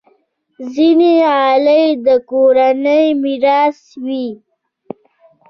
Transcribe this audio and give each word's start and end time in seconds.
ځینې 0.73 1.11
غالۍ 1.25 1.85
د 2.05 2.07
کورنۍ 2.29 3.05
میراث 3.21 3.79
وي. 4.05 4.27